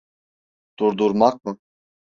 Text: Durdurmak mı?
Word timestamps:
Durdurmak 0.79 1.45
mı? 1.45 1.57